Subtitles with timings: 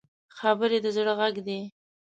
[0.37, 1.59] خبرې د زړه غږ دی